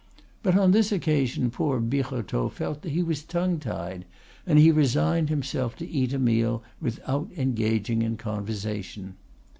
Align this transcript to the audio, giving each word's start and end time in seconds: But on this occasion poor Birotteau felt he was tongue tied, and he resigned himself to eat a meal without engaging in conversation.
But 0.41 0.57
on 0.57 0.71
this 0.71 0.91
occasion 0.91 1.51
poor 1.51 1.79
Birotteau 1.79 2.49
felt 2.49 2.83
he 2.85 3.03
was 3.03 3.21
tongue 3.21 3.59
tied, 3.59 4.03
and 4.47 4.57
he 4.57 4.71
resigned 4.71 5.29
himself 5.29 5.75
to 5.77 5.87
eat 5.87 6.11
a 6.11 6.17
meal 6.17 6.63
without 6.81 7.29
engaging 7.37 8.01
in 8.01 8.17
conversation. 8.17 9.15